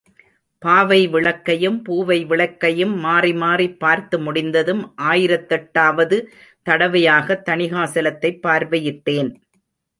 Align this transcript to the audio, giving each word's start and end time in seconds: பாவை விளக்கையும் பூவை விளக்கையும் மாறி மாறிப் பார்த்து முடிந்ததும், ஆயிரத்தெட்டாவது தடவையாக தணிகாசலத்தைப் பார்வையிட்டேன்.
பாவை 0.61 1.07
விளக்கையும் 1.07 1.81
பூவை 1.81 2.25
விளக்கையும் 2.25 2.95
மாறி 2.97 3.33
மாறிப் 3.33 3.79
பார்த்து 3.79 4.19
முடிந்ததும், 4.19 4.83
ஆயிரத்தெட்டாவது 5.01 6.19
தடவையாக 6.67 7.41
தணிகாசலத்தைப் 7.45 8.43
பார்வையிட்டேன். 8.43 9.31